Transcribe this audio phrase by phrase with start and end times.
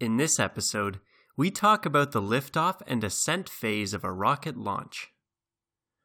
[0.00, 0.98] In this episode,
[1.36, 5.12] we talk about the liftoff and ascent phase of a rocket launch.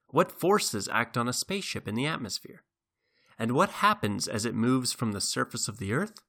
[0.07, 2.63] What forces act on a spaceship in the atmosphere?
[3.39, 6.19] And what happens as it moves from the surface of the Earth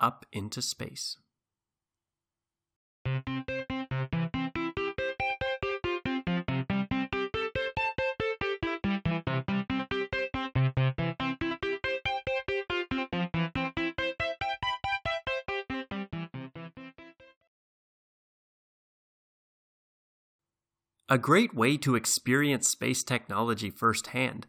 [0.00, 1.18] up into space?
[21.08, 24.48] A great way to experience space technology firsthand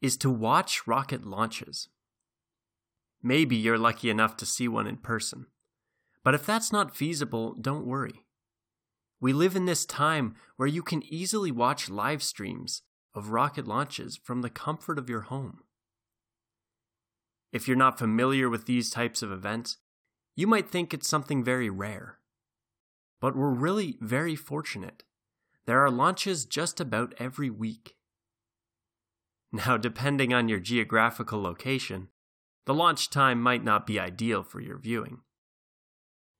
[0.00, 1.88] is to watch rocket launches.
[3.22, 5.46] Maybe you're lucky enough to see one in person.
[6.24, 8.24] But if that's not feasible, don't worry.
[9.20, 12.82] We live in this time where you can easily watch live streams
[13.14, 15.60] of rocket launches from the comfort of your home.
[17.52, 19.76] If you're not familiar with these types of events,
[20.34, 22.18] you might think it's something very rare.
[23.20, 25.02] But we're really very fortunate
[25.68, 27.94] there are launches just about every week.
[29.52, 32.08] Now, depending on your geographical location,
[32.64, 35.18] the launch time might not be ideal for your viewing.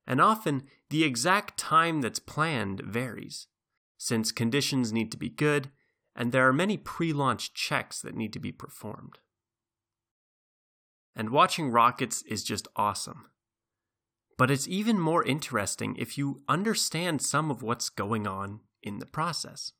[0.06, 3.48] And often, the exact time that's planned varies,
[3.98, 5.72] since conditions need to be good
[6.16, 9.18] and there are many pre launch checks that need to be performed.
[11.14, 13.26] And watching rockets is just awesome.
[14.38, 19.06] But it's even more interesting if you understand some of what's going on in the
[19.06, 19.72] process.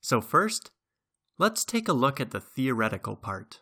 [0.00, 0.70] So, first,
[1.38, 3.60] let's take a look at the theoretical part.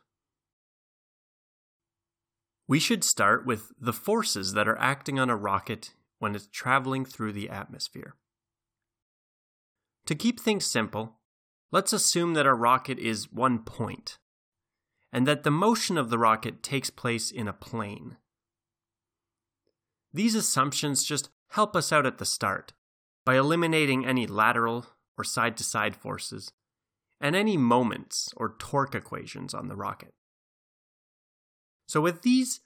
[2.69, 7.05] We should start with the forces that are acting on a rocket when it's traveling
[7.05, 8.15] through the atmosphere.
[10.07, 11.17] To keep things simple,
[11.71, 14.19] let's assume that a rocket is one point,
[15.13, 18.17] and that the motion of the rocket takes place in a plane.
[20.13, 22.73] These assumptions just help us out at the start
[23.29, 24.87] by eliminating any lateral
[25.19, 26.51] or side to side forces
[27.21, 30.15] and any moments or torque equations on the rocket.
[31.87, 32.61] So, with these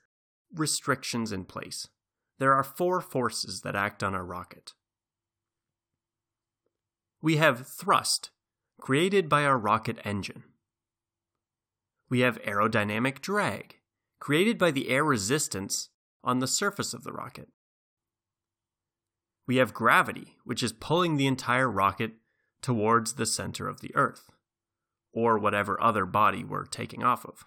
[0.55, 1.89] restrictions in place,
[2.39, 4.75] there are four forces that act on our rocket.
[7.21, 8.31] We have thrust,
[8.81, 10.44] created by our rocket engine.
[12.09, 13.81] We have aerodynamic drag,
[14.21, 15.89] created by the air resistance
[16.23, 17.49] on the surface of the rocket.
[19.47, 22.13] We have gravity, which is pulling the entire rocket
[22.61, 24.31] towards the center of the Earth,
[25.13, 27.45] or whatever other body we're taking off of.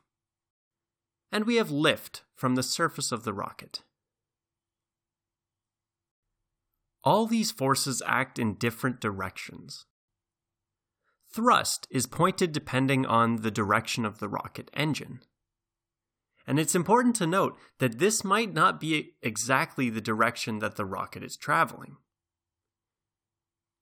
[1.31, 3.81] And we have lift from the surface of the rocket.
[7.03, 9.85] All these forces act in different directions.
[11.31, 15.21] Thrust is pointed depending on the direction of the rocket engine.
[16.47, 20.85] And it's important to note that this might not be exactly the direction that the
[20.85, 21.97] rocket is traveling.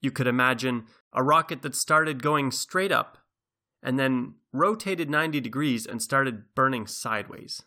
[0.01, 3.18] You could imagine a rocket that started going straight up
[3.81, 7.62] and then rotated 90 degrees and started burning sideways.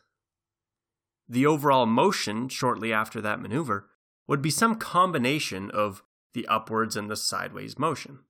[1.28, 3.88] The overall motion shortly after that maneuver
[4.26, 6.02] would be some combination of
[6.32, 8.20] the upwards and the sideways motion.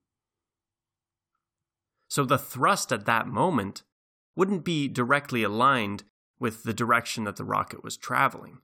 [2.09, 3.83] So the thrust at that moment
[4.34, 6.04] wouldn't be directly aligned
[6.38, 8.58] with the direction that the rocket was traveling.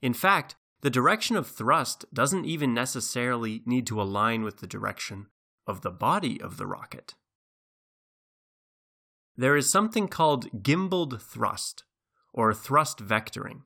[0.00, 5.26] In fact, the direction of thrust doesn't even necessarily need to align with the direction
[5.66, 7.14] of the body of the rocket.
[9.36, 11.84] There is something called gimbaled thrust,
[12.32, 13.62] or thrust vectoring.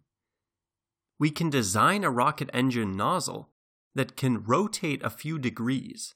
[1.18, 3.50] We can design a rocket engine nozzle
[3.94, 6.14] that can rotate a few degrees,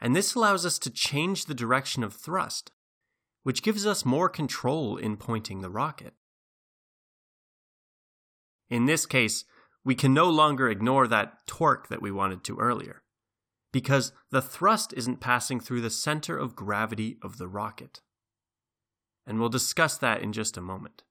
[0.00, 2.70] and this allows us to change the direction of thrust
[3.44, 6.14] which gives us more control in pointing the rocket.
[8.68, 9.44] In this case,
[9.84, 13.02] we can no longer ignore that torque that we wanted to earlier,
[13.70, 18.00] because the thrust isn't passing through the center of gravity of the rocket.
[19.26, 21.02] And we'll discuss that in just a moment.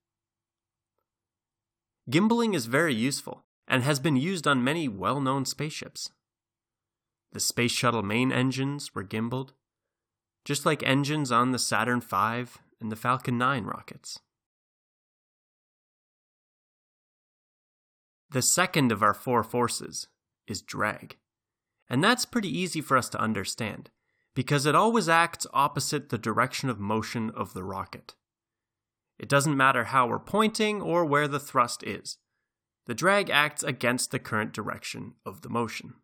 [2.10, 6.10] Gimbaling is very useful and has been used on many well known spaceships.
[7.32, 9.50] The Space Shuttle main engines were gimbaled,
[10.44, 14.18] just like engines on the Saturn V and the Falcon 9 rockets.
[18.30, 20.08] The second of our four forces
[20.46, 21.16] is drag.
[21.88, 23.90] And that's pretty easy for us to understand,
[24.34, 28.14] because it always acts opposite the direction of motion of the rocket.
[29.18, 32.18] It doesn't matter how we're pointing or where the thrust is.
[32.86, 35.94] The drag acts against the current direction of the motion.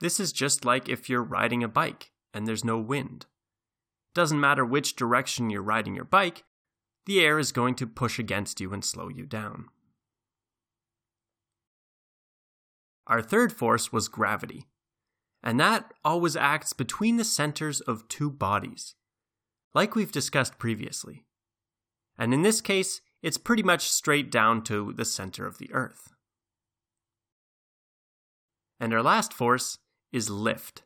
[0.00, 3.26] This is just like if you're riding a bike and there's no wind.
[4.14, 6.44] Doesn't matter which direction you're riding your bike,
[7.06, 9.66] the air is going to push against you and slow you down.
[13.06, 14.68] Our third force was gravity,
[15.42, 18.94] and that always acts between the centers of two bodies,
[19.74, 21.24] like we've discussed previously.
[22.16, 26.12] And in this case, it's pretty much straight down to the center of the Earth.
[28.78, 29.78] And our last force
[30.12, 30.82] is lift,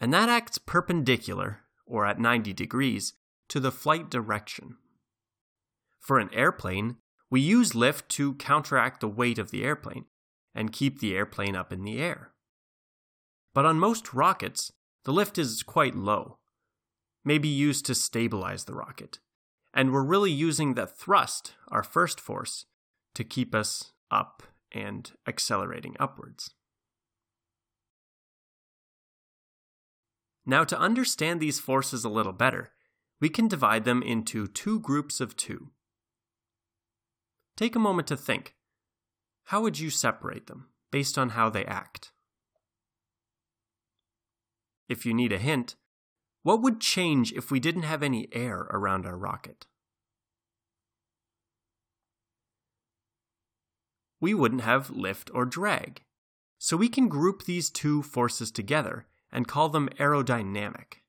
[0.00, 3.14] and that acts perpendicular, or at 90 degrees,
[3.48, 4.76] to the flight direction.
[5.98, 6.96] For an airplane,
[7.30, 10.06] we use lift to counteract the weight of the airplane
[10.54, 12.32] and keep the airplane up in the air.
[13.54, 14.72] But on most rockets,
[15.04, 16.38] the lift is quite low,
[17.24, 19.18] maybe used to stabilize the rocket,
[19.74, 22.66] and we're really using the thrust, our first force,
[23.14, 24.42] to keep us up
[24.72, 26.50] and accelerating upwards.
[30.48, 32.70] Now, to understand these forces a little better,
[33.20, 35.72] we can divide them into two groups of two.
[37.54, 38.54] Take a moment to think.
[39.44, 42.12] How would you separate them based on how they act?
[44.88, 45.76] If you need a hint,
[46.42, 49.66] what would change if we didn't have any air around our rocket?
[54.18, 56.04] We wouldn't have lift or drag.
[56.56, 61.02] So we can group these two forces together and call them aerodynamic,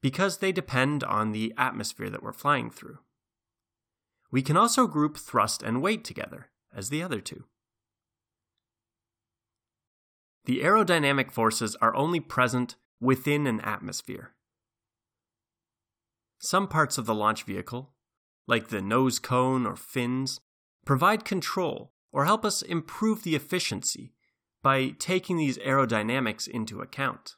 [0.00, 2.98] because they depend on the atmosphere that we're flying through.
[4.30, 7.44] We can also group thrust and weight together as the other two.
[10.44, 14.34] The aerodynamic forces are only present within an atmosphere.
[16.38, 17.94] Some parts of the launch vehicle,
[18.46, 20.40] like the nose cone or fins,
[20.84, 24.14] provide control or help us improve the efficiency
[24.62, 27.36] by taking these aerodynamics into account.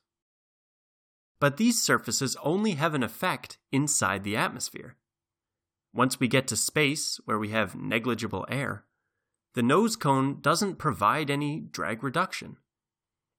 [1.41, 4.97] But these surfaces only have an effect inside the atmosphere.
[5.93, 8.85] Once we get to space, where we have negligible air,
[9.55, 12.59] the nose cone doesn't provide any drag reduction,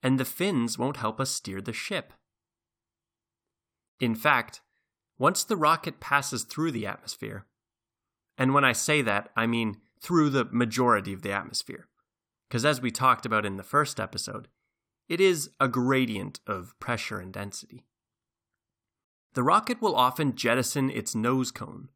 [0.03, 2.11] and the fins won't help us steer the ship.
[3.99, 4.61] In fact,
[5.17, 7.45] once the rocket passes through the atmosphere,
[8.37, 11.87] and when I say that, I mean through the majority of the atmosphere,
[12.49, 14.47] because as we talked about in the first episode,
[15.07, 17.85] it is a gradient of pressure and density.
[19.33, 21.89] The rocket will often jettison its nose cone,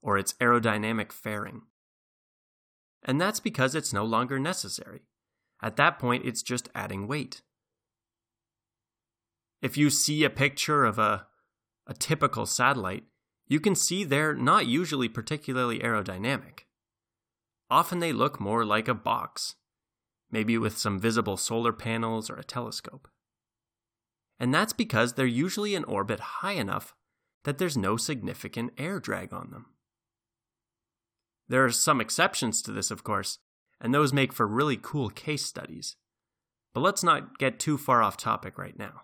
[0.00, 1.62] or its aerodynamic fairing.
[3.02, 5.02] And that's because it's no longer necessary.
[5.62, 7.42] At that point, it's just adding weight.
[9.60, 11.26] If you see a picture of a,
[11.86, 13.04] a typical satellite,
[13.46, 16.60] you can see they're not usually particularly aerodynamic.
[17.70, 19.56] Often they look more like a box,
[20.30, 23.08] maybe with some visible solar panels or a telescope
[24.38, 26.94] and that's because they're usually in orbit high enough
[27.44, 29.66] that there's no significant air drag on them.
[31.48, 33.38] There are some exceptions to this, of course,
[33.80, 35.96] and those make for really cool case studies.
[36.74, 39.02] But let's not get too far off topic right now.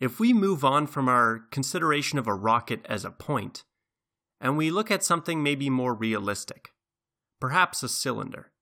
[0.00, 3.64] If we move on from our consideration of a rocket as a point,
[4.40, 6.70] and we look at something maybe more realistic,
[7.40, 8.52] perhaps a cylinder,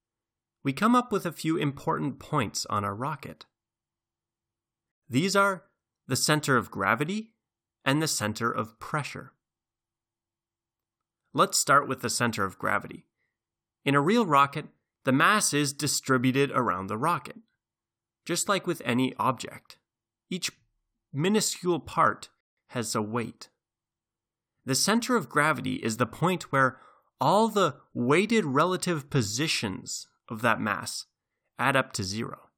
[0.67, 3.47] we come up with a few important points on our rocket.
[5.09, 5.63] These are
[6.09, 7.35] the center of gravity
[7.85, 9.31] and the center of pressure.
[11.33, 13.07] Let's start with the center of gravity.
[13.85, 14.67] In a real rocket,
[15.05, 17.37] the mass is distributed around the rocket.
[18.25, 19.77] Just like with any object,
[20.31, 20.51] each
[21.13, 22.29] minuscule part
[22.71, 23.51] has a weight.
[24.65, 26.81] The center of gravity is the point where
[27.21, 31.07] all the weighted relative positions of that mass
[31.59, 32.51] add up to zero.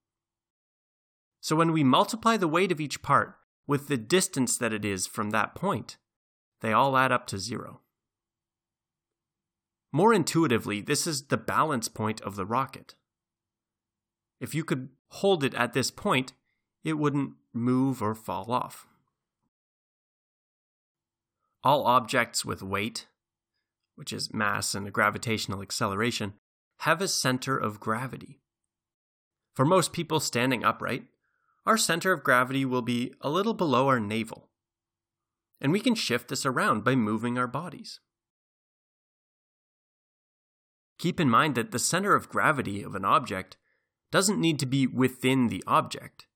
[1.40, 5.06] So when we multiply the weight of each part with the distance that it is
[5.06, 5.96] from that point,
[6.60, 7.80] they all add up to zero.
[9.92, 12.94] More intuitively, this is the balance point of the rocket.
[14.40, 16.32] If you could hold it at this point,
[16.84, 18.86] it wouldn't move or fall off.
[21.64, 23.06] All objects with weight,
[23.96, 26.34] which is mass and a gravitational acceleration,
[26.78, 28.40] have a center of gravity.
[29.54, 31.04] For most people standing upright,
[31.66, 34.48] our center of gravity will be a little below our navel.
[35.60, 38.00] And we can shift this around by moving our bodies.
[40.98, 43.56] Keep in mind that the center of gravity of an object
[44.10, 46.26] doesn't need to be within the object,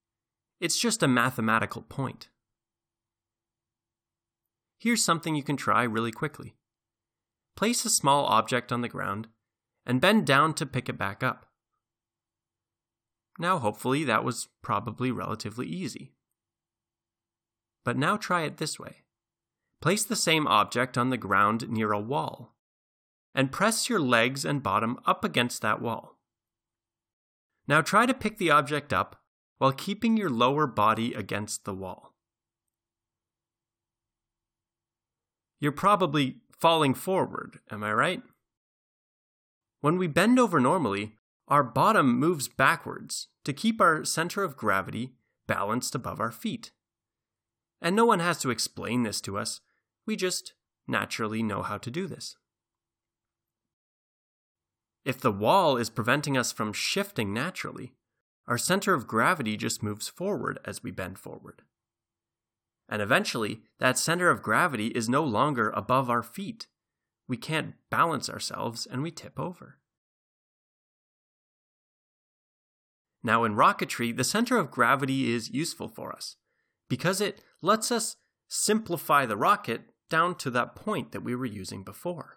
[0.61, 2.29] it's just a mathematical point.
[4.79, 6.55] Here's something you can try really quickly.
[7.57, 9.29] Place a small object on the ground
[9.87, 11.47] and bend down to pick it back up.
[13.39, 16.12] Now, hopefully, that was probably relatively easy.
[17.85, 19.03] But now try it this way
[19.81, 22.55] place the same object on the ground near a wall,
[23.35, 26.21] and press your legs and bottom up against that wall.
[27.67, 29.21] Now try to pick the object up
[29.59, 32.15] while keeping your lower body against the wall.
[35.59, 38.23] You're probably falling forward, am I right?
[39.83, 41.17] When we bend over normally,
[41.49, 45.17] our bottom moves backwards to keep our center of gravity
[45.49, 46.71] balanced above our feet.
[47.81, 49.61] And no one has to explain this to us,
[50.07, 50.55] we just
[50.87, 52.37] naturally know how to do this.
[55.05, 57.93] If the wall is preventing us from shifting naturally,
[58.47, 61.62] our center of gravity just moves forward as we bend forward.
[62.89, 66.69] And eventually, that center of gravity is no longer above our feet.
[67.33, 69.79] We can't balance ourselves and we tip over.
[73.23, 76.37] Now, in rocketry, the center of gravity is useful for us
[76.91, 78.17] because it lets us
[78.49, 82.37] simplify the rocket down to that point that we were using before.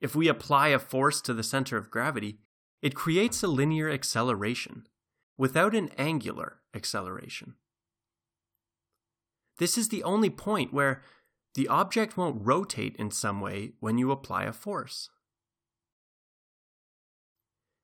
[0.00, 2.38] If we apply a force to the center of gravity,
[2.80, 4.86] it creates a linear acceleration
[5.36, 7.56] without an angular acceleration.
[9.58, 11.02] This is the only point where
[11.54, 15.10] the object won't rotate in some way when you apply a force.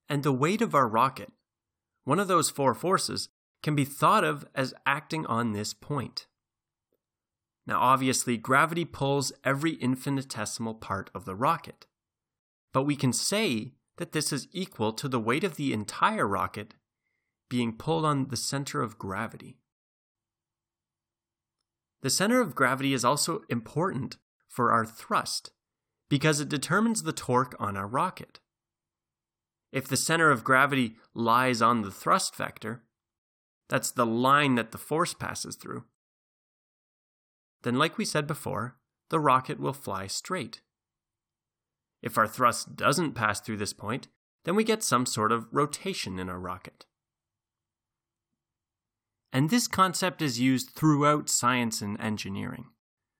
[0.09, 1.33] And the weight of our rocket,
[2.05, 3.29] one of those four forces,
[3.63, 6.27] can be thought of as acting on this point.
[7.67, 11.87] Now, obviously, gravity pulls every infinitesimal part of the rocket
[12.77, 16.75] but we can say that this is equal to the weight of the entire rocket
[17.49, 19.57] being pulled on the center of gravity.
[22.07, 25.51] The center of gravity is also important for our thrust
[26.09, 28.39] because it determines the torque on our rocket.
[29.73, 32.85] If the center of gravity lies on the thrust vector,
[33.69, 35.83] that's the line that the force passes through,
[37.65, 38.77] then, like we said before,
[39.11, 40.61] the rocket will fly straight.
[42.03, 44.07] If our thrust doesn't pass through this point,
[44.45, 46.87] then we get some sort of rotation in our rocket.
[49.37, 52.71] And this concept is used throughout science and engineering.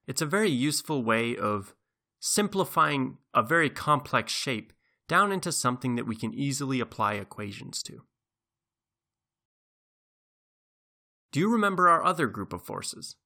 [0.07, 1.75] It's a very useful way of
[2.21, 4.73] simplifying a very complex shape
[5.09, 8.05] down into something that we can easily apply equations to.
[11.33, 13.17] Do you remember our other group of forces?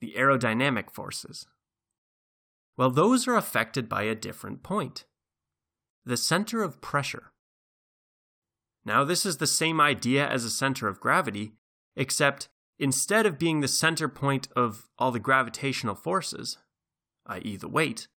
[0.00, 1.48] The aerodynamic forces.
[2.76, 5.04] Well, those are affected by a different point
[6.04, 7.32] the center of pressure.
[8.84, 11.54] Now, this is the same idea as a center of gravity,
[11.96, 12.48] except
[12.78, 16.58] instead of being the center point of all the gravitational forces,
[17.26, 18.08] i.e., the weight,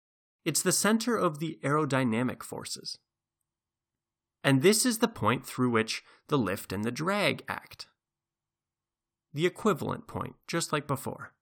[0.45, 2.97] it's the center of the aerodynamic forces.
[4.43, 7.87] And this is the point through which the lift and the drag act.
[9.33, 11.33] The equivalent point, just like before.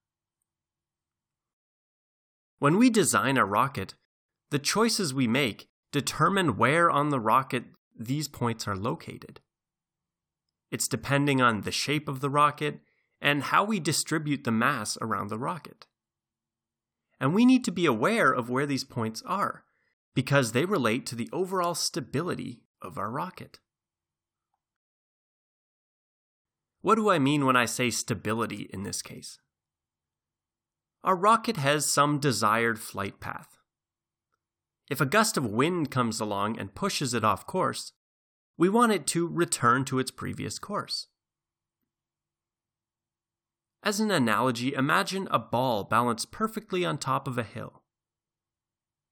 [2.60, 3.94] When we design a rocket,
[4.50, 7.66] the choices we make determine where on the rocket
[7.98, 9.40] these points are located.
[10.72, 12.80] It's depending on the shape of the rocket
[13.22, 15.88] and how we distribute the mass around the rocket.
[17.20, 19.64] And we need to be aware of where these points are
[20.14, 23.60] because they relate to the overall stability of our rocket.
[26.82, 29.40] What do I mean when I say stability in this case?
[31.04, 33.58] Our rocket has some desired flight path.
[34.90, 37.92] If a gust of wind comes along and pushes it off course,
[38.58, 41.08] we want it to return to its previous course.
[43.84, 47.84] As an analogy, imagine a ball balanced perfectly on top of a hill.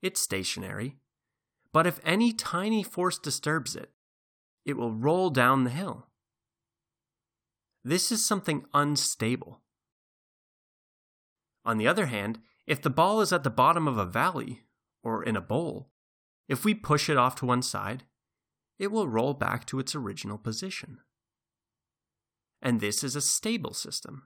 [0.01, 0.97] It's stationary,
[1.71, 3.91] but if any tiny force disturbs it,
[4.65, 6.07] it will roll down the hill.
[7.83, 9.61] This is something unstable.
[11.63, 14.63] On the other hand, if the ball is at the bottom of a valley
[15.03, 15.91] or in a bowl,
[16.47, 18.03] if we push it off to one side,
[18.77, 20.99] it will roll back to its original position.
[22.61, 24.23] And this is a stable system.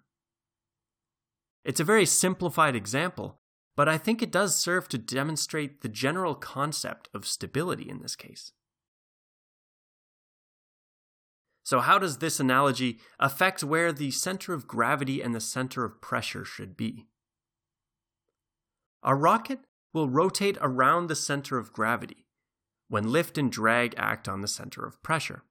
[1.64, 3.40] It's a very simplified example,
[3.76, 8.16] but I think it does serve to demonstrate the general concept of stability in this
[8.16, 8.54] case.
[11.64, 16.02] So, how does this analogy affect where the center of gravity and the center of
[16.02, 17.06] pressure should be?
[19.04, 19.60] A rocket
[19.94, 22.26] will rotate around the center of gravity
[22.90, 25.44] when lift and drag act on the center of pressure.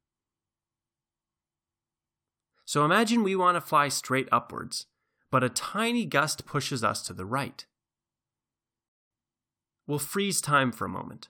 [2.66, 4.87] So imagine we want to fly straight upwards,
[5.30, 7.64] but a tiny gust pushes us to the right.
[9.87, 11.28] We'll freeze time for a moment.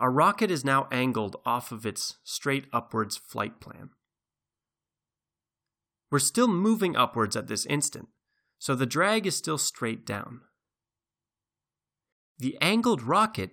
[0.00, 3.90] Our rocket is now angled off of its straight upwards flight plan.
[6.10, 8.08] We're still moving upwards at this instant,
[8.58, 10.40] so the drag is still straight down.
[12.38, 13.50] The angled rocket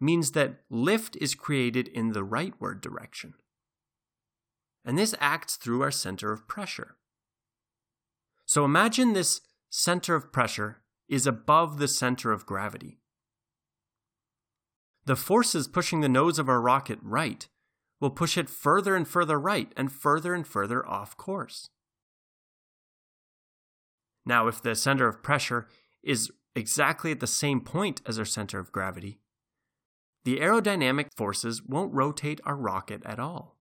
[0.00, 3.34] means that lift is created in the rightward direction.
[4.84, 6.96] And this acts through our center of pressure.
[8.44, 12.98] So imagine this center of pressure is above the center of gravity.
[15.06, 17.46] The forces pushing the nose of our rocket right
[18.00, 21.70] will push it further and further right and further and further off course.
[24.26, 25.68] Now, if the center of pressure
[26.02, 29.20] is exactly at the same point as our center of gravity,
[30.24, 33.56] the aerodynamic forces won't rotate our rocket at all.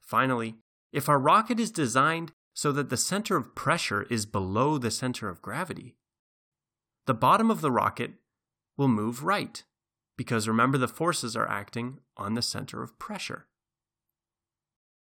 [0.00, 0.54] Finally,
[0.92, 5.28] if our rocket is designed so that the center of pressure is below the center
[5.28, 5.96] of gravity,
[7.06, 8.12] the bottom of the rocket
[8.76, 9.64] will move right,
[10.16, 13.46] because remember the forces are acting on the center of pressure.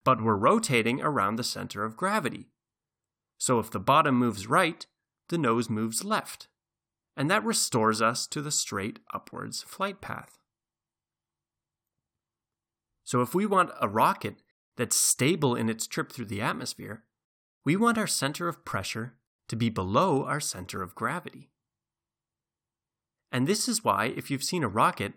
[0.04, 2.48] But we're rotating around the center of gravity.
[3.38, 4.86] So if the bottom moves right,
[5.28, 6.48] the nose moves left,
[7.16, 10.38] and that restores us to the straight upwards flight path.
[13.04, 14.36] So if we want a rocket
[14.76, 17.04] that's stable in its trip through the atmosphere,
[17.64, 19.14] we want our center of pressure
[19.48, 21.50] to be below our center of gravity.
[23.30, 25.14] And this is why, if you've seen a rocket,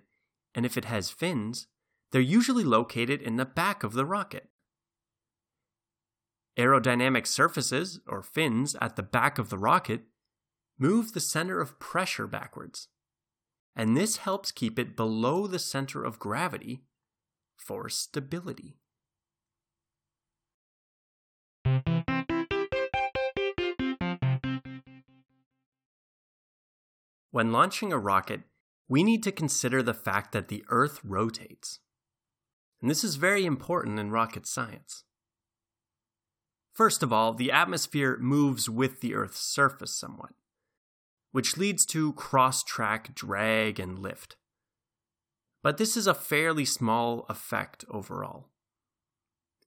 [0.53, 1.67] and if it has fins,
[2.11, 4.47] they're usually located in the back of the rocket.
[6.57, 10.01] Aerodynamic surfaces, or fins, at the back of the rocket
[10.77, 12.87] move the center of pressure backwards,
[13.75, 16.81] and this helps keep it below the center of gravity
[17.55, 18.77] for stability.
[27.31, 28.41] When launching a rocket,
[28.87, 31.79] we need to consider the fact that the Earth rotates.
[32.81, 35.03] And this is very important in rocket science.
[36.73, 40.31] First of all, the atmosphere moves with the Earth's surface somewhat,
[41.37, 44.37] which leads to cross track drag and lift.
[45.61, 48.49] But this is a fairly small effect overall,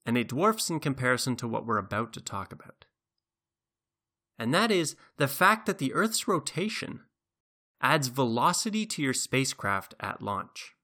[0.05, 2.83] and it dwarfs in comparison to what we're about to talk about.
[4.37, 7.03] And that is the fact that the Earth's rotation
[7.79, 10.75] adds velocity to your spacecraft at launch.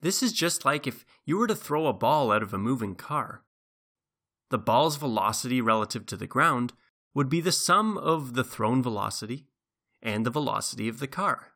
[0.00, 2.96] This is just like if you were to throw a ball out of a moving
[2.96, 3.44] car.
[4.50, 6.72] The ball's velocity relative to the ground
[7.18, 9.44] would be the sum of the thrown velocity
[10.00, 11.48] and the velocity of the car.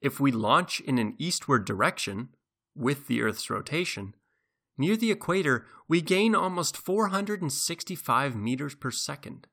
[0.00, 2.28] If we launch in an eastward direction
[2.76, 4.14] with the Earth's rotation,
[4.78, 9.48] near the equator we gain almost 465 meters per second.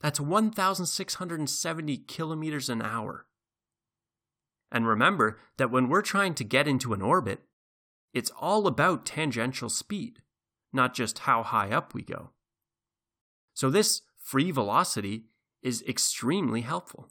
[0.00, 3.26] That's 1,670 kilometers an hour.
[4.72, 7.40] And remember that when we're trying to get into an orbit,
[8.14, 10.22] it's all about tangential speed,
[10.72, 12.30] not just how high up we go.
[13.60, 15.24] So this free velocity
[15.60, 17.10] is extremely helpful.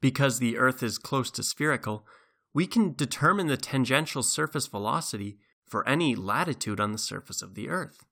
[0.00, 2.04] Because the Earth is close to spherical,
[2.52, 7.68] we can determine the tangential surface velocity for any latitude on the surface of the
[7.68, 8.04] Earth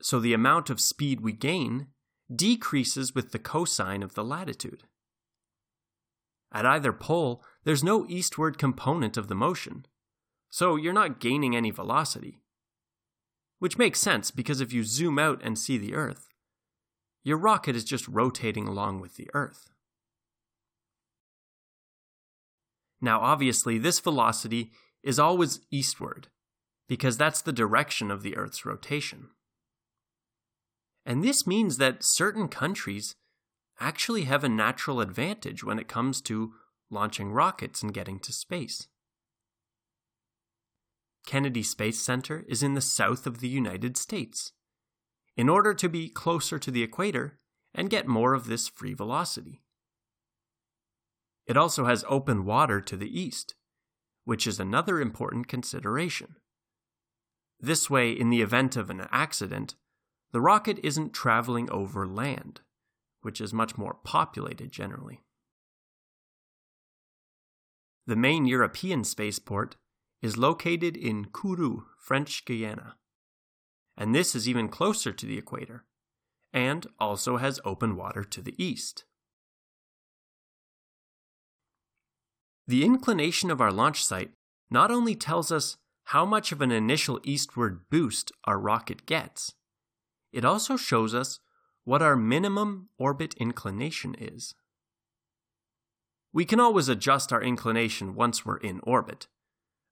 [0.00, 1.88] so the amount of speed we gain
[2.32, 4.84] decreases with the cosine of the latitude.
[6.52, 9.86] At either pole, there's no eastward component of the motion,
[10.48, 12.40] so you're not gaining any velocity.
[13.58, 16.28] Which makes sense because if you zoom out and see the Earth,
[17.24, 19.70] your rocket is just rotating along with the Earth.
[23.00, 26.28] Now, obviously, this velocity is always eastward,
[26.88, 29.30] because that's the direction of the Earth's rotation.
[31.04, 33.14] And this means that certain countries
[33.78, 36.52] actually have a natural advantage when it comes to
[36.90, 38.88] launching rockets and getting to space.
[41.26, 44.52] Kennedy Space Center is in the south of the United States.
[45.36, 47.38] In order to be closer to the equator
[47.74, 49.60] and get more of this free velocity.
[51.46, 53.54] It also has open water to the east,
[54.24, 56.36] which is another important consideration.
[57.60, 59.74] This way, in the event of an accident,
[60.32, 62.60] the rocket isn't traveling over land,
[63.22, 65.22] which is much more populated generally.
[68.06, 69.76] The main European spaceport
[70.22, 72.96] is located in Kourou, French Guiana,
[73.96, 75.84] and this is even closer to the equator,
[76.52, 79.04] and also has open water to the east.
[82.66, 84.30] The inclination of our launch site
[84.70, 89.54] not only tells us how much of an initial eastward boost our rocket gets,
[90.32, 91.40] it also shows us
[91.84, 94.54] what our minimum orbit inclination is.
[96.32, 99.28] We can always adjust our inclination once we're in orbit,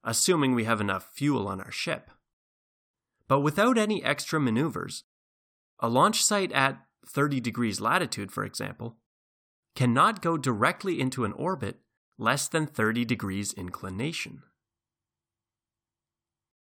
[0.04, 2.10] assuming we have enough fuel on our ship.
[3.26, 5.04] But without any extra maneuvers,
[5.80, 8.96] a launch site at 30 degrees latitude, for example,
[9.74, 11.78] cannot go directly into an orbit
[12.18, 14.42] less than 30 degrees inclination.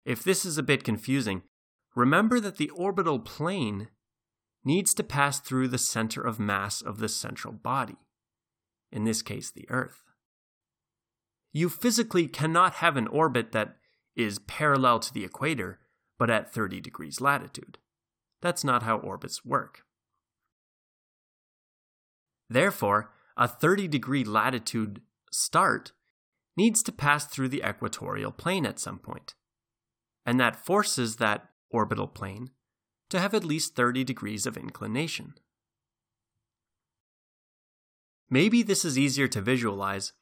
[0.05, 1.43] If this is a bit confusing,
[1.95, 3.89] remember that the orbital plane
[4.63, 7.97] needs to pass through the center of mass of the central body,
[8.91, 10.10] in this case, the Earth.
[11.51, 13.77] You physically cannot have an orbit that
[14.15, 15.79] is parallel to the equator,
[16.17, 17.77] but at 30 degrees latitude.
[18.41, 19.83] That's not how orbits work.
[22.49, 25.93] Therefore, a 30 degree latitude start
[26.57, 28.99] needs to pass through the equatorial plane at some.
[30.25, 32.51] And that forces that orbital plane
[33.09, 35.35] to have at least 30 degrees of inclination.
[38.29, 40.13] Maybe this is easier to visualize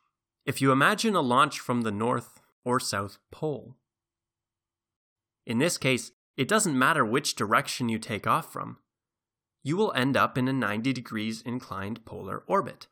[0.46, 3.76] if you imagine a launch from the North or South Pole.
[5.46, 8.78] In this case, it doesn't matter which direction you take off from,
[9.64, 12.88] you will end up in a 90 degrees inclined polar orbit.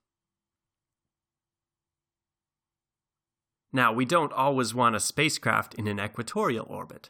[3.71, 7.09] Now, we don't always want a spacecraft in an equatorial orbit.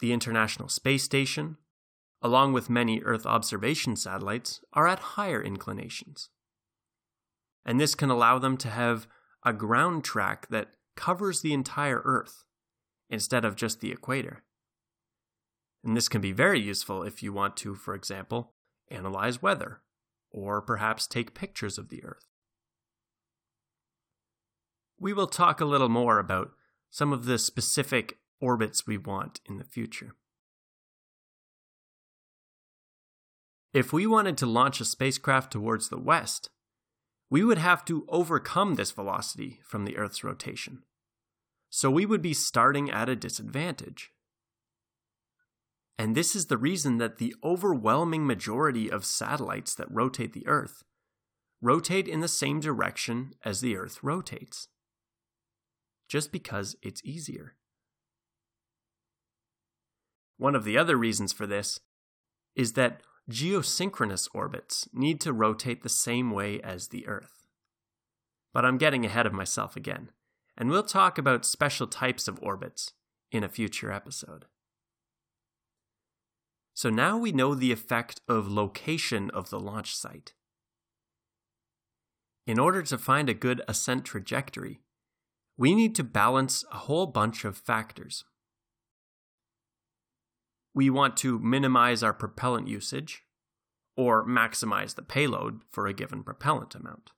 [0.00, 1.56] The International Space Station,
[2.22, 6.30] along with many Earth observation satellites, are at higher inclinations.
[7.64, 9.06] And this can allow them to have
[9.44, 12.44] a ground track that covers the entire Earth
[13.08, 14.42] instead of just the equator.
[15.82, 18.52] And this can be very useful if you want to, for example,
[18.90, 19.80] analyze weather,
[20.30, 22.26] or perhaps take pictures of the Earth.
[24.98, 26.50] We will talk a little more about
[26.90, 30.14] some of the specific orbits we want in the future.
[33.72, 36.50] If we wanted to launch a spacecraft towards the west,
[37.30, 40.82] we would have to overcome this velocity from the Earth's rotation.
[41.70, 44.10] So we would be starting at a disadvantage.
[45.96, 50.82] And this is the reason that the overwhelming majority of satellites that rotate the Earth
[51.62, 54.66] rotate in the same direction as the Earth rotates.
[56.08, 57.54] Just because it's easier.
[60.38, 61.78] One of the other reasons for this
[62.56, 67.46] is that geosynchronous orbits need to rotate the same way as the Earth.
[68.52, 70.10] But I'm getting ahead of myself again,
[70.56, 72.92] and we'll talk about special types of orbits
[73.30, 74.46] in a future episode.
[76.74, 80.34] So now we know the effect of location of the launch site.
[82.46, 84.80] In order to find a good ascent trajectory,
[85.56, 88.24] we need to balance a whole bunch of factors.
[90.74, 93.24] We want to minimize our propellant usage,
[93.96, 97.10] or maximize the payload for a given propellant amount.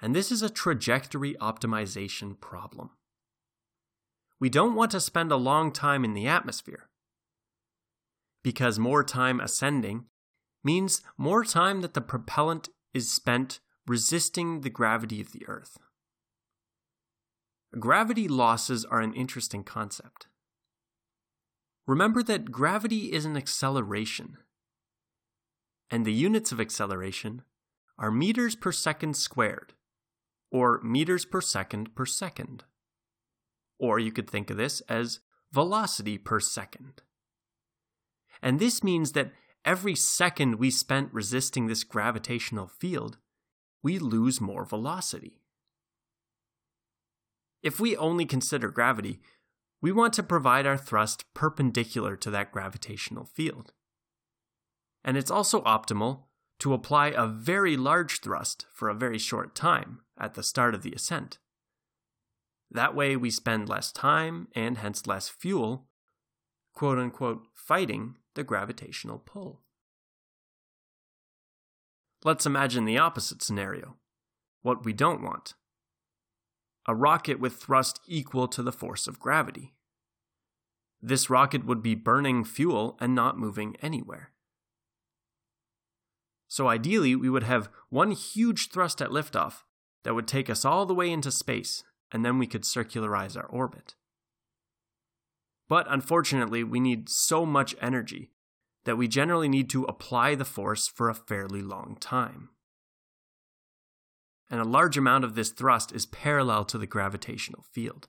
[0.00, 2.90] And this is a trajectory optimization problem.
[4.40, 6.88] We don't want to spend a long time in the atmosphere
[8.42, 10.04] because more time ascending
[10.62, 15.78] means more time that the propellant is spent resisting the gravity of the Earth.
[17.78, 20.26] Gravity losses are an interesting concept.
[21.88, 24.36] Remember that gravity is an acceleration,
[25.90, 27.40] and the units of acceleration
[27.98, 29.72] are meters per second squared,
[30.52, 32.64] or meters per second per second.
[33.78, 35.20] Or you could think of this as
[35.50, 37.00] velocity per second.
[38.42, 39.32] And this means that
[39.64, 43.16] every second we spent resisting this gravitational field,
[43.82, 45.40] we lose more velocity.
[47.62, 49.20] If we only consider gravity,
[49.80, 53.72] we want to provide our thrust perpendicular to that gravitational field.
[55.04, 56.24] And it's also optimal
[56.58, 60.82] to apply a very large thrust for a very short time at the start of
[60.82, 61.38] the ascent.
[62.70, 65.86] That way, we spend less time and hence less fuel,
[66.74, 69.62] quote unquote, fighting the gravitational pull.
[72.24, 73.96] Let's imagine the opposite scenario
[74.62, 75.54] what we don't want
[76.88, 79.74] a rocket with thrust equal to the force of gravity.
[81.02, 84.32] This rocket would be burning fuel and not moving anywhere.
[86.48, 89.64] So ideally, we would have one huge thrust at liftoff
[90.02, 93.46] that would take us all the way into space, and then we could circularize our
[93.46, 93.94] orbit.
[95.68, 98.30] But unfortunately, we need so much energy
[98.86, 102.48] that we generally need to apply the force for a fairly long time.
[104.50, 108.08] And a large amount of this thrust is parallel to the gravitational field.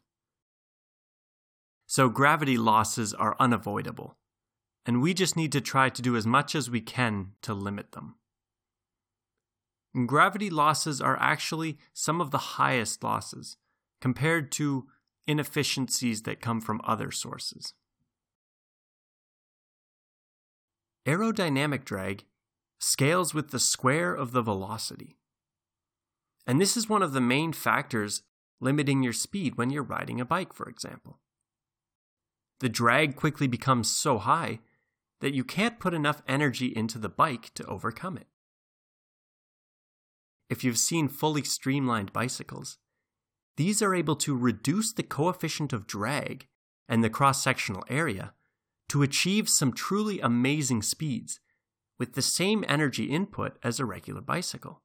[1.85, 4.17] So gravity losses are unavoidable,
[4.85, 7.91] and we just need to try to do as much as we can to limit
[7.91, 8.15] them.
[10.05, 13.57] Gravity losses are actually some of the highest losses
[13.99, 14.87] compared to
[15.27, 17.73] inefficiencies that come from other sources.
[21.09, 22.25] aerodynamic drag
[22.77, 25.17] scales with the square of the velocity.
[26.49, 28.23] And this is one of the main factors
[28.59, 31.19] limiting your speed when you're riding a bike, for example.
[32.59, 34.57] The drag quickly becomes so high
[35.21, 38.25] that you can't put enough energy into the bike to overcome it.
[40.49, 42.79] If you've seen fully streamlined bicycles,
[43.55, 46.47] these are able to reduce the coefficient of drag
[46.87, 48.33] and the cross sectional area
[48.87, 51.41] to achieve some truly amazing speeds
[51.99, 54.81] with the same energy input as a regular bicycle.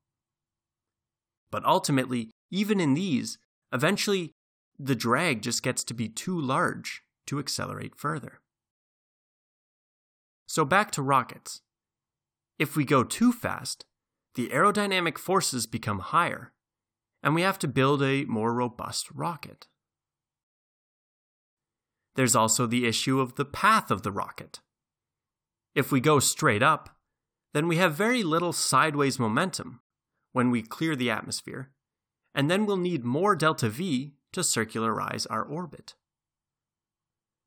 [1.54, 3.38] But ultimately, even in these,
[3.72, 4.32] eventually
[4.76, 8.40] the drag just gets to be too large to accelerate further.
[10.48, 11.60] So back to rockets.
[12.58, 13.84] If we go too fast,
[14.34, 16.52] the aerodynamic forces become higher,
[17.22, 19.68] and we have to build a more robust rocket.
[22.16, 24.58] There's also the issue of the path of the rocket.
[25.72, 26.96] If we go straight up,
[27.52, 29.82] then we have very little sideways momentum
[30.34, 31.70] when we clear the atmosphere,
[32.34, 35.94] and then we'll need more delta V to circularize our orbit.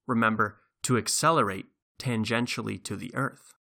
[0.08, 1.66] Remember to accelerate
[2.00, 3.54] tangentially to the Earth.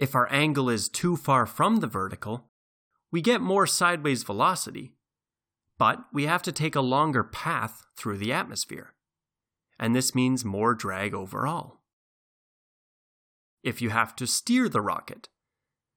[0.00, 2.50] If our angle is too far from the vertical,
[3.12, 4.94] we get more sideways velocity,
[5.78, 8.94] but we have to take a longer path through the atmosphere,
[9.78, 11.82] and this means more drag overall.
[13.62, 15.28] If you have to steer the rocket,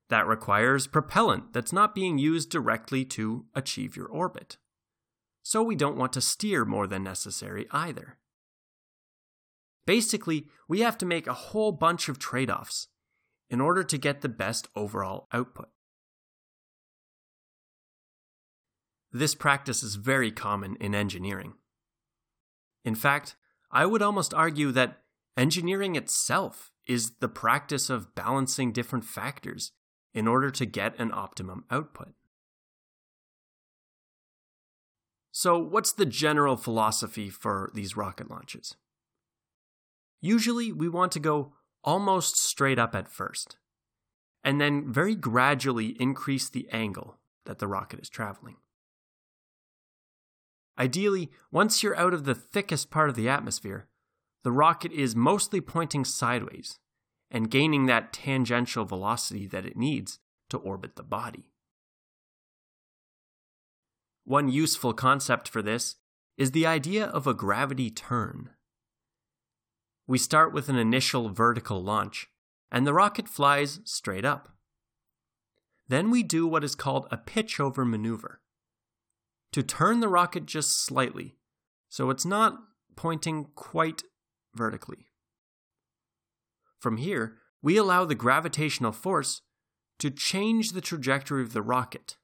[0.10, 4.58] that requires propellant that's not being used directly to achieve your orbit.
[5.44, 8.18] So we don't want to steer more than necessary either.
[9.86, 12.88] Basically, we have to make a whole bunch of trade offs
[13.50, 15.70] in order to get the best overall output.
[19.12, 21.54] This practice is very common in engineering.
[22.86, 23.36] In fact,
[23.72, 25.02] I would almost argue that
[25.36, 29.72] engineering itself is the practice of balancing different factors
[30.14, 32.14] in order to get an optimum output.
[35.32, 38.76] So, what's the general philosophy for these rocket launches?
[40.22, 43.58] Usually, we want to go almost straight up at first,
[44.44, 48.58] and then very gradually increase the angle that the rocket is traveling.
[50.78, 53.88] Ideally, once you're out of the thickest part of the atmosphere,
[54.44, 56.80] the rocket is mostly pointing sideways
[57.32, 61.52] and gaining that tangential velocity that it needs to orbit the body.
[64.24, 65.96] One useful concept for this
[66.38, 68.52] is the idea of a gravity turn.
[70.08, 72.28] We start with an initial vertical launch,
[72.72, 74.50] and the rocket flies straight up.
[75.88, 78.42] Then we do what is called a pitch over maneuver
[79.52, 81.36] to turn the rocket just slightly,
[81.90, 82.60] so it's not
[82.96, 84.04] pointing quite
[84.54, 85.09] vertically.
[86.80, 89.42] From here, we allow the gravitational force
[90.00, 92.16] to change the trajectory of the rocket.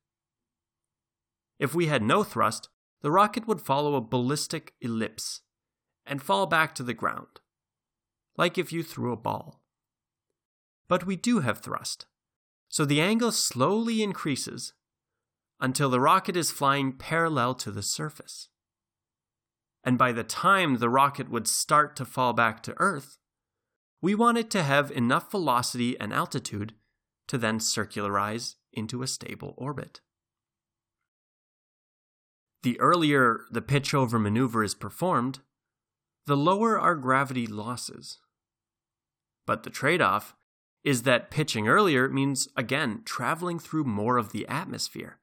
[1.60, 2.70] If we had no thrust,
[3.02, 5.42] the rocket would follow a ballistic ellipse
[6.06, 7.40] and fall back to the ground,
[8.38, 9.62] like if you threw a ball.
[10.88, 12.06] But we do have thrust,
[12.70, 14.74] so the angle slowly increases
[15.60, 18.50] until the rocket is flying parallel to the surface.
[19.84, 23.18] And by the time the rocket would start to fall back to Earth,
[24.06, 26.76] we want it to have enough velocity and altitude
[27.28, 30.00] to then circularize into a stable orbit.
[32.62, 35.40] The earlier the pitch over maneuver is performed,
[36.28, 38.20] the lower our gravity losses.
[39.48, 40.36] But the trade off
[40.84, 45.18] is that pitching earlier means, again, traveling through more of the atmosphere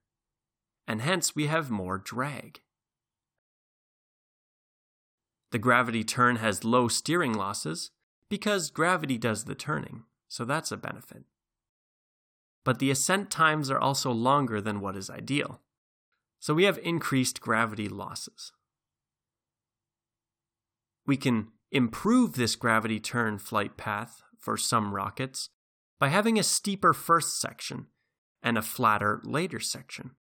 [0.88, 2.62] and hence we have more drag.
[5.52, 7.92] The gravity turn has low steering losses
[8.32, 11.24] because gravity does the turning, so that's a benefit.
[12.64, 15.60] But the ascent times are also longer than what is ideal,
[16.40, 18.50] so we have increased gravity losses.
[21.04, 25.50] We can improve this gravity turn flight path for some rockets
[26.00, 27.88] by having a steeper first section
[28.42, 30.12] and a flatter later section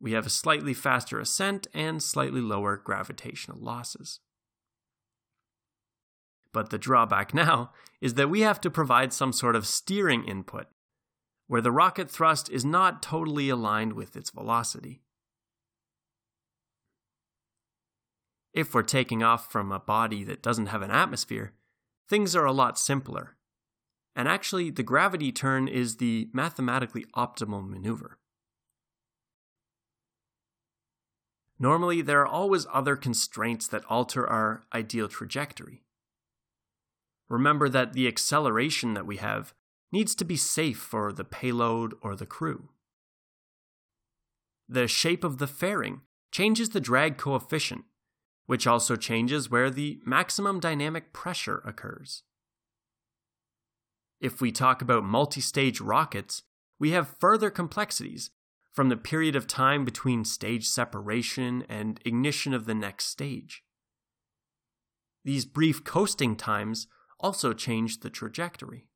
[0.00, 4.20] we have a slightly faster ascent and slightly lower gravitational losses.
[6.54, 10.68] But the drawback now is that we have to provide some sort of steering input,
[11.48, 15.02] where the rocket thrust is not totally aligned with its velocity.
[18.52, 21.54] If we're taking off from a body that doesn't have an atmosphere,
[22.08, 23.36] things are a lot simpler.
[24.14, 28.18] And actually, the gravity turn is the mathematically optimal maneuver.
[31.58, 35.83] Normally, there are always other constraints that alter our ideal trajectory.
[37.34, 39.52] Remember that the acceleration that we have
[39.92, 42.70] needs to be safe for the payload or the crew.
[44.68, 47.84] The shape of the fairing changes the drag coefficient,
[48.46, 52.22] which also changes where the maximum dynamic pressure occurs.
[54.20, 56.44] If we talk about multi stage rockets,
[56.78, 58.30] we have further complexities
[58.72, 63.62] from the period of time between stage separation and ignition of the next stage.
[65.24, 66.86] These brief coasting times
[67.20, 68.88] also change the trajectory.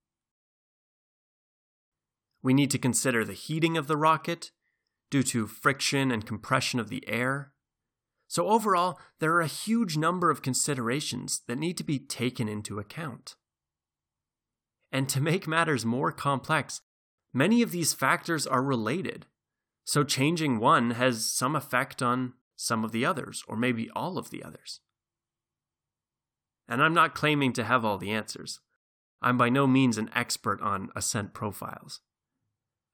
[2.42, 4.52] We need to consider the heating of the rocket
[5.10, 7.52] due to friction and compression of the air.
[8.28, 12.78] So, overall, there are a huge number of considerations that need to be taken into
[12.78, 13.36] account.
[14.92, 16.82] And to make matters more complex,
[17.32, 19.26] many of these factors are related.
[19.84, 24.30] So, changing one has some effect on some of the others, or maybe all of
[24.30, 24.80] the others.
[26.68, 28.60] And I'm not claiming to have all the answers.
[29.22, 32.00] I'm by no means an expert on ascent profiles.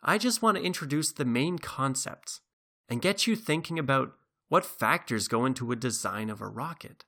[0.02, 2.40] I just want to introduce the main concepts
[2.88, 4.12] and get you thinking about
[4.48, 7.04] what factors go into a design of a rocket.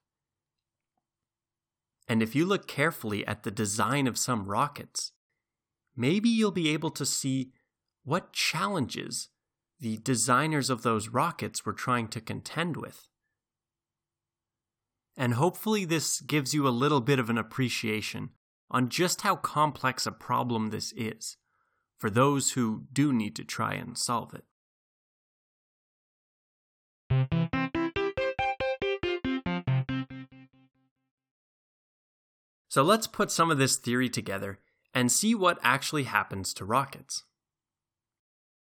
[2.08, 5.12] And if you look carefully at the design of some rockets,
[5.96, 7.52] maybe you'll be able to see
[8.04, 9.28] what challenges
[9.78, 13.08] the designers of those rockets were trying to contend with.
[15.16, 18.30] And hopefully, this gives you a little bit of an appreciation
[18.70, 21.36] on just how complex a problem this is
[21.96, 24.44] for those who do need to try and solve it.
[32.68, 34.58] So let's put some of this theory together
[34.92, 37.24] and see what actually happens to rockets.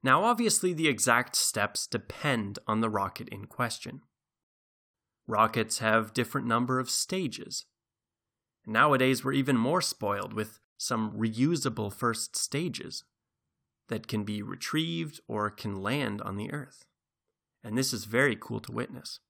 [0.03, 4.03] Now, obviously, the exact steps depend on the rocket in question.
[5.27, 7.65] Rockets have different number of stages.
[8.67, 13.05] Nowadays, we're even more spoiled with some reusable first stages
[13.89, 16.85] that can be retrieved or can land on the Earth.
[17.63, 19.21] And this is very cool to witness.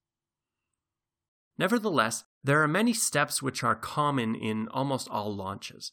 [1.59, 5.93] Nevertheless, there are many steps which are common in almost all launches,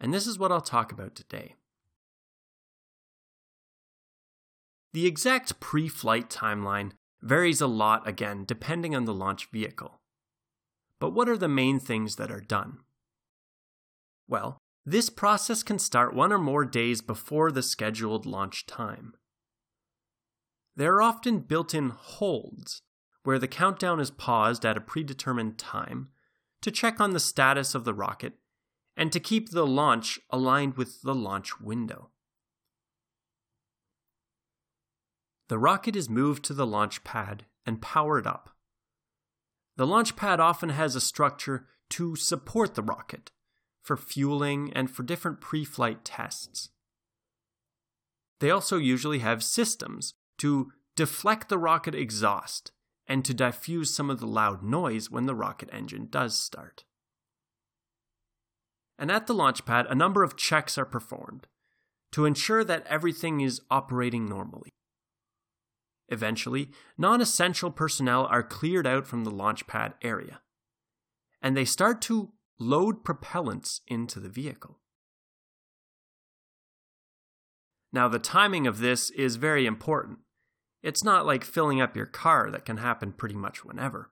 [0.00, 1.54] and this is what I'll talk about today.
[4.92, 6.92] The exact pre flight timeline
[7.24, 10.00] varies a lot again depending on the launch vehicle.
[11.00, 12.78] But what are the main things that are done?
[14.28, 19.14] Well, this process can start one or more days before the scheduled launch time.
[20.76, 22.82] There are often built in holds,
[23.22, 26.08] where the countdown is paused at a predetermined time
[26.62, 28.34] to check on the status of the rocket
[28.96, 32.10] and to keep the launch aligned with the launch window.
[35.48, 38.50] The rocket is moved to the launch pad and powered up.
[39.76, 43.30] The launch pad often has a structure to support the rocket,
[43.82, 46.70] for fueling, and for different pre flight tests.
[48.40, 52.72] They also usually have systems to deflect the rocket exhaust
[53.06, 56.84] and to diffuse some of the loud noise when the rocket engine does start.
[58.98, 61.46] And at the launch pad, a number of checks are performed
[62.12, 64.70] to ensure that everything is operating normally.
[66.08, 70.40] Eventually, non essential personnel are cleared out from the launch pad area,
[71.40, 74.80] and they start to load propellants into the vehicle.
[77.92, 80.18] Now, the timing of this is very important.
[80.82, 84.10] It's not like filling up your car that can happen pretty much whenever.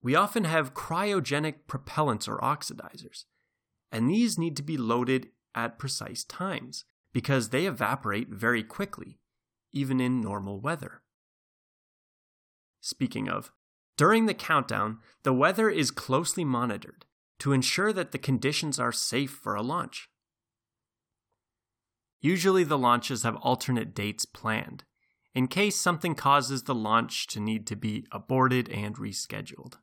[0.00, 3.24] We often have cryogenic propellants or oxidizers,
[3.90, 9.18] and these need to be loaded at precise times because they evaporate very quickly,
[9.72, 11.02] even in normal weather.
[12.80, 13.52] Speaking of,
[13.96, 17.04] during the countdown, the weather is closely monitored
[17.38, 20.08] to ensure that the conditions are safe for a launch.
[22.20, 24.84] Usually, the launches have alternate dates planned,
[25.34, 29.74] in case something causes the launch to need to be aborted and rescheduled.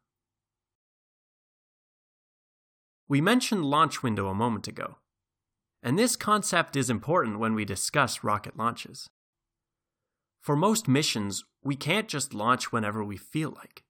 [3.07, 4.97] We mentioned launch window a moment ago,
[5.81, 9.09] and this concept is important when we discuss rocket launches.
[10.41, 13.83] For most missions, we can't just launch whenever we feel like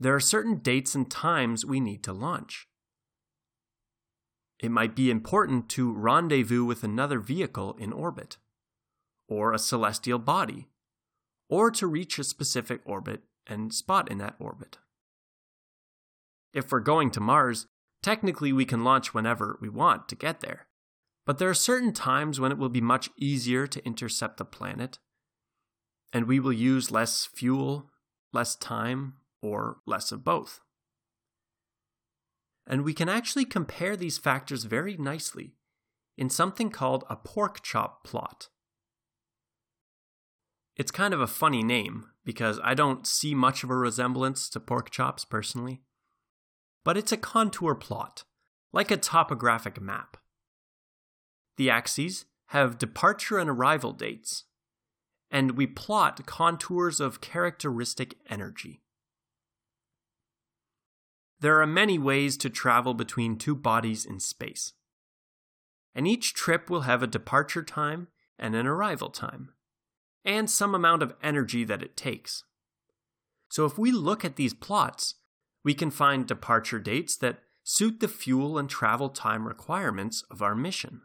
[0.00, 2.66] there are certain dates and times we need to launch.
[4.58, 8.38] It might be important to rendezvous with another vehicle in orbit,
[9.28, 10.68] or a celestial body,
[11.50, 14.78] or to reach a specific orbit and spot in that orbit.
[16.54, 17.66] If we're going to Mars,
[18.02, 20.66] technically we can launch whenever we want to get there,
[21.26, 24.98] but there are certain times when it will be much easier to intercept the planet,
[26.12, 27.90] and we will use less fuel,
[28.32, 30.60] less time, or less of both.
[32.70, 35.56] and we can actually compare these factors very nicely
[36.16, 38.48] in something called a pork chop plot.
[40.76, 44.60] It's kind of a funny name because I don't see much of a resemblance to
[44.60, 45.82] pork chops personally,
[46.84, 48.22] but it's a contour plot,
[48.72, 50.16] like a topographic map.
[51.56, 54.44] The axes have departure and arrival dates,
[55.30, 58.82] and we plot contours of characteristic energy.
[61.40, 64.74] There are many ways to travel between two bodies in space.
[65.94, 68.08] And each trip will have a departure time
[68.38, 69.50] and an arrival time,
[70.24, 72.44] and some amount of energy that it takes.
[73.48, 75.16] So if we look at these plots,
[75.64, 80.54] we can find departure dates that suit the fuel and travel time requirements of our
[80.54, 81.02] mission.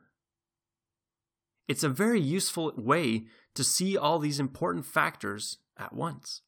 [1.68, 6.42] It's a very useful way to see all these important factors at once.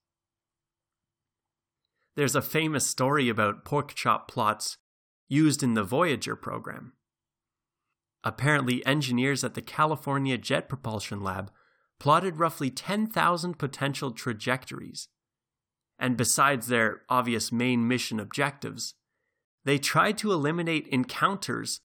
[2.15, 4.77] There's a famous story about pork chop plots
[5.27, 6.93] used in the Voyager program.
[8.23, 11.51] Apparently, engineers at the California Jet Propulsion Lab
[11.99, 15.07] plotted roughly 10,000 potential trajectories.
[15.99, 18.95] And besides their obvious main mission objectives,
[19.65, 21.81] they tried to eliminate encounters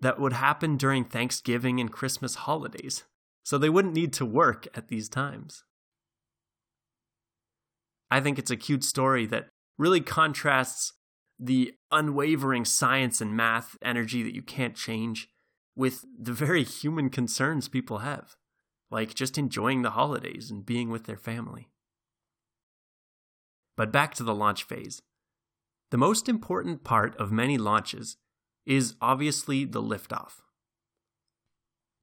[0.00, 3.04] that would happen during Thanksgiving and Christmas holidays,
[3.42, 5.64] so they wouldn't need to work at these times.
[8.10, 10.92] I think it's a cute story that really contrasts
[11.38, 15.28] the unwavering science and math energy that you can't change
[15.74, 18.36] with the very human concerns people have,
[18.90, 21.68] like just enjoying the holidays and being with their family.
[23.76, 25.02] But back to the launch phase.
[25.90, 28.16] The most important part of many launches
[28.66, 30.40] is obviously the liftoff.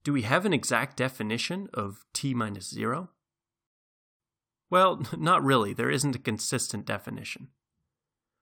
[0.03, 3.09] Do we have an exact definition of T minus zero?
[4.70, 5.74] Well, not really.
[5.74, 7.49] There isn't a consistent definition.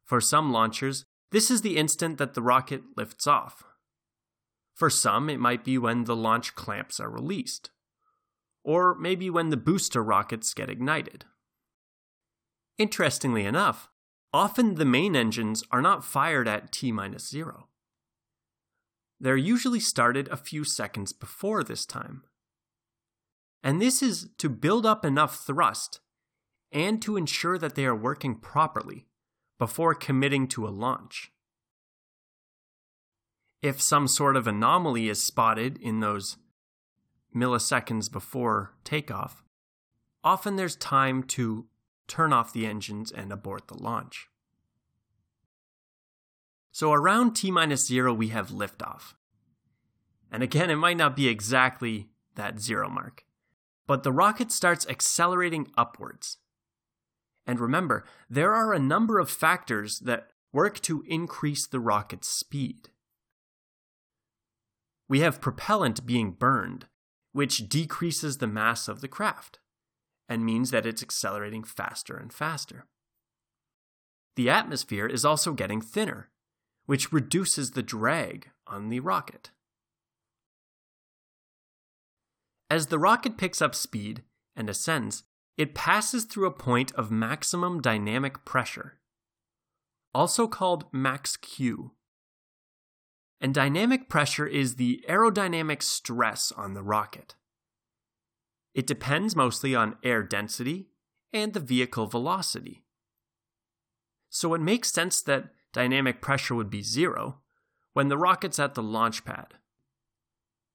[0.05, 3.63] For some launchers, this is the instant that the rocket lifts off.
[4.73, 7.69] For some, it might be when the launch clamps are released,
[8.63, 11.25] or maybe when the booster rockets get ignited.
[12.77, 13.89] Interestingly enough,
[14.33, 17.67] often the main engines are not fired at T minus zero.
[19.21, 22.23] They're usually started a few seconds before this time.
[23.61, 25.99] And this is to build up enough thrust
[26.71, 29.05] and to ensure that they are working properly
[29.59, 31.31] before committing to a launch.
[33.61, 36.37] If some sort of anomaly is spotted in those
[37.35, 39.43] milliseconds before takeoff,
[40.23, 41.67] often there's time to
[42.07, 44.30] turn off the engines and abort the launch.
[46.71, 49.13] So around T minus zero, we have liftoff.
[50.31, 53.25] And again, it might not be exactly that zero mark,
[53.85, 56.37] but the rocket starts accelerating upwards
[57.45, 62.89] and remember, there are a number of factors that work to increase the rocket's speed.
[65.07, 66.85] We have propellant being burned,
[67.33, 69.59] which decreases the mass of the craft
[70.29, 72.85] and means that it's accelerating faster and faster.
[74.37, 76.29] The atmosphere is also getting thinner,
[76.91, 79.49] which reduces the drag on the rocket.
[82.69, 84.23] As the rocket picks up speed
[84.57, 85.23] and ascends,
[85.55, 88.99] it passes through a point of maximum dynamic pressure,
[90.13, 91.93] also called max Q.
[93.39, 97.35] And dynamic pressure is the aerodynamic stress on the rocket.
[98.73, 100.89] It depends mostly on air density
[101.31, 102.83] and the vehicle velocity.
[104.29, 107.39] So it makes sense that dynamic pressure would be zero
[107.93, 109.55] when the rocket's at the launch pad.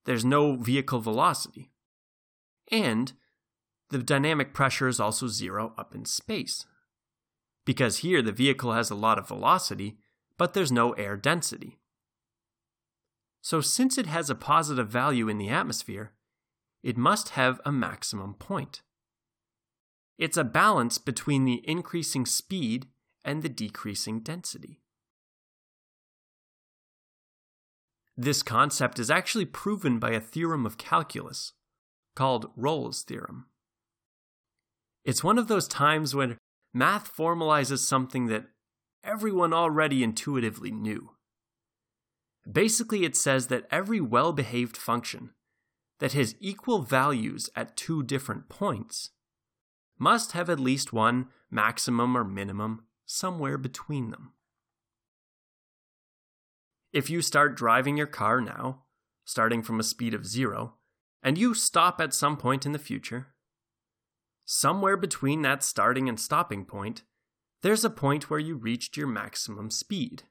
[0.05, 1.73] There's no vehicle velocity.
[2.71, 3.13] And
[3.91, 6.67] the dynamic pressure is also zero up in space.
[7.65, 9.99] Because here the vehicle has a lot of velocity,
[10.39, 11.79] but there's no air density.
[13.43, 16.13] So, since it has a positive value in the atmosphere,
[16.83, 18.83] it must have a maximum point.
[20.19, 22.87] It's a balance between the increasing speed
[23.25, 24.81] and the decreasing density.
[28.17, 31.53] This concept is actually proven by a theorem of calculus
[32.15, 33.47] called Rolle's theorem.
[35.05, 36.39] It's one of those times when
[36.73, 38.47] math formalizes something that
[39.05, 41.11] everyone already intuitively knew.
[42.51, 45.31] Basically, it says that every well behaved function
[45.99, 49.11] that has equal values at two different points
[49.99, 54.33] must have at least one maximum or minimum somewhere between them.
[56.97, 58.85] If you start driving your car now,
[59.27, 60.77] starting from a speed of zero,
[61.23, 63.35] and you stop at some point in the future,
[64.47, 67.03] somewhere between that starting and stopping point,
[67.61, 70.23] there's a point where you reached your maximum speed.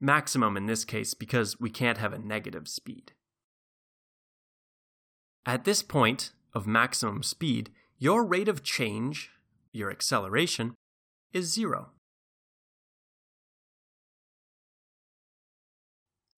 [0.00, 3.12] maximum in this case because we can't have a negative speed.
[5.46, 9.30] At this point of maximum speed, your rate of change,
[9.70, 10.74] your acceleration,
[11.32, 11.90] is zero.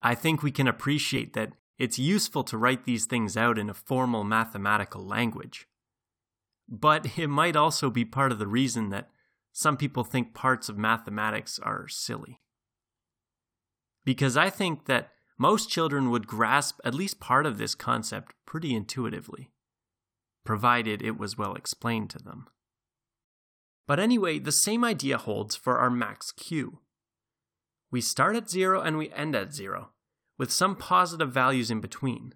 [0.02, 3.74] I think we can appreciate that it's useful to write these things out in a
[3.74, 5.68] formal mathematical language.
[6.68, 9.10] But it might also be part of the reason that
[9.52, 12.40] some people think parts of mathematics are silly.
[14.04, 18.74] Because I think that most children would grasp at least part of this concept pretty
[18.74, 19.50] intuitively,
[20.44, 22.46] provided it was well explained to them.
[23.86, 26.78] But anyway, the same idea holds for our max q.
[27.90, 29.90] We start at zero and we end at zero,
[30.38, 32.34] with some positive values in between.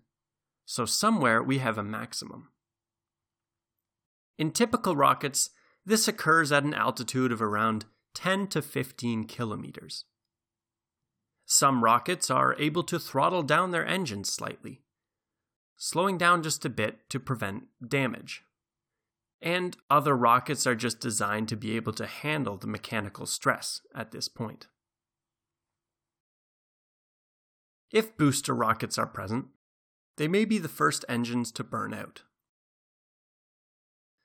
[0.65, 2.49] So somewhere we have a maximum.
[4.39, 5.51] In typical rockets,
[5.85, 10.05] this occurs at an altitude of around 10 to 15 kilometers.
[11.47, 14.83] Some rockets are able to throttle down their engines slightly,
[15.77, 18.43] slowing down just a bit to prevent damage.
[19.41, 24.11] And other rockets are just designed to be able to handle the mechanical stress at
[24.11, 24.67] this point.
[27.93, 29.47] If booster rockets are present,
[30.17, 32.23] they may be the first engines to burn out.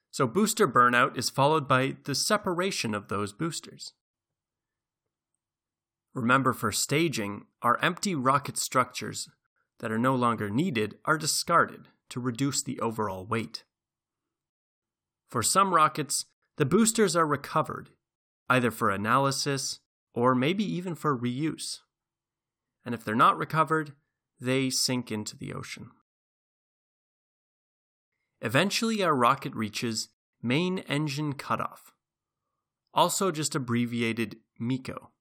[0.09, 3.93] So, booster burnout is followed by the separation of those boosters.
[6.13, 9.29] Remember, for staging, our empty rocket structures
[9.79, 13.63] that are no longer needed are discarded to reduce the overall weight.
[15.29, 16.25] For some rockets,
[16.57, 17.89] the boosters are recovered,
[18.49, 19.79] either for analysis
[20.13, 21.79] or maybe even for reuse
[22.85, 23.93] and if they're not recovered,
[24.39, 25.91] they sink into the ocean.
[28.41, 30.09] Eventually, our rocket reaches
[30.41, 31.93] main engine cutoff,
[32.93, 35.11] also just abbreviated MECO.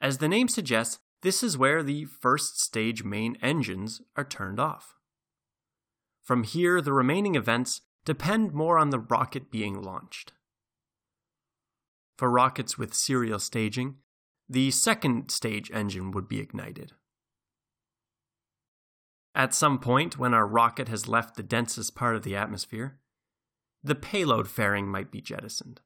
[0.00, 4.94] As the name suggests, this is where the first stage main engines are turned off.
[6.22, 10.32] From here, the remaining events depend more on the rocket being launched.
[12.18, 13.96] For rockets with serial staging,
[14.48, 16.92] the second stage engine would be ignited.
[19.34, 22.98] At some point, when our rocket has left the densest part of the atmosphere,
[23.82, 25.80] the payload fairing might be jettisoned.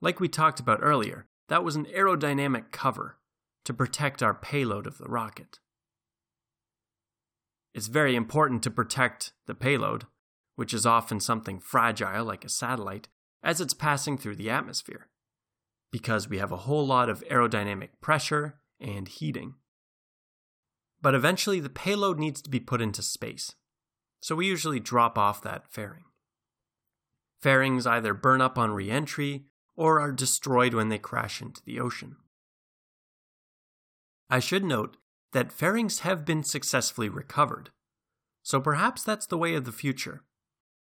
[0.00, 3.18] Like we talked about earlier, that was an aerodynamic cover
[3.64, 5.58] to protect our payload of the rocket.
[7.74, 10.06] It's very important to protect the payload,
[10.56, 13.08] which is often something fragile like a satellite,
[13.42, 15.08] as it's passing through the atmosphere
[15.90, 19.54] because we have a whole lot of aerodynamic pressure and heating.
[21.00, 23.54] But eventually, the payload needs to be put into space,
[24.20, 26.04] so we usually drop off that fairing.
[27.40, 29.44] Fairings either burn up on re entry
[29.76, 32.16] or are destroyed when they crash into the ocean.
[34.28, 34.96] I should note
[35.32, 37.70] that fairings have been successfully recovered,
[38.42, 40.24] so perhaps that's the way of the future,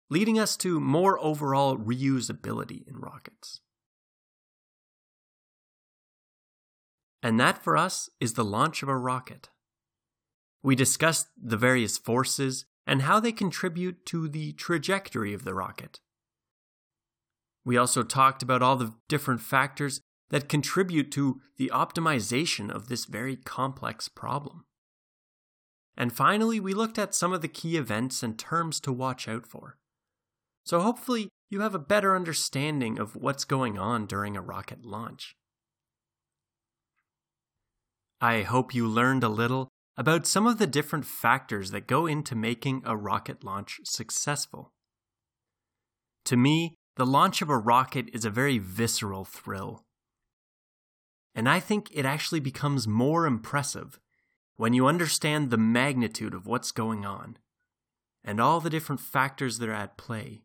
[0.09, 3.61] leading us to more overall reusability in rockets.
[7.23, 9.51] And that for us is the launch of a rocket.
[10.63, 16.01] We discussed the various forces and how they contribute to the trajectory of the rocket.
[17.65, 20.01] We also talked about all the different factors
[20.31, 24.65] that contribute to the optimization of this very complex problem.
[25.97, 29.47] And finally, we looked at some of the key events and terms to watch out
[29.47, 29.77] for.
[30.65, 35.35] So hopefully, you have a better understanding of what's going on during a rocket launch.
[38.21, 42.35] I hope you learned a little about some of the different factors that go into
[42.35, 44.73] making a rocket launch successful.
[46.25, 49.85] To me, the launch of a rocket is a very visceral thrill.
[51.35, 54.01] And I think it actually becomes more impressive
[54.57, 57.39] when you understand the magnitude of what's going on
[58.25, 60.43] and all the different factors that are at play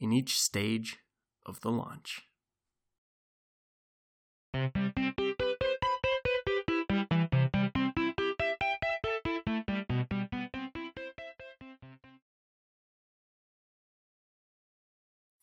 [0.00, 0.98] in each stage
[1.44, 2.22] of the launch.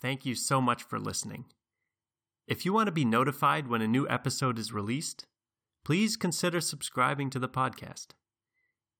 [0.03, 1.45] Thank you so much for listening.
[2.45, 5.25] If you want to be notified when a new episode is released,
[5.85, 8.07] please consider subscribing to the podcast.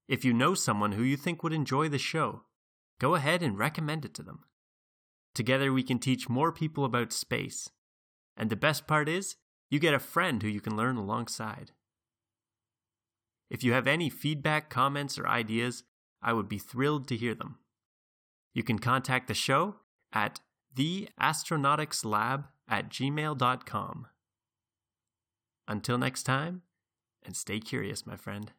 [0.08, 2.44] If you know someone who you think would enjoy the show,
[3.02, 4.46] go ahead and recommend it to them.
[5.36, 7.70] Together we can teach more people about space.
[8.38, 9.36] And the best part is,
[9.70, 11.72] you get a friend who you can learn alongside.
[13.50, 15.84] If you have any feedback, comments, or ideas,
[16.22, 17.58] I would be thrilled to hear them.
[18.54, 19.76] You can contact the show
[20.14, 20.40] at
[20.76, 24.08] theastronautics lab at gmail.com.
[25.68, 26.64] Until next time,
[27.24, 28.52] and stay curious, my friend.